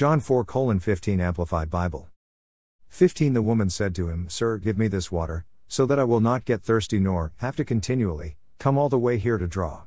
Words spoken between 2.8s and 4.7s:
15 The woman said to him, Sir,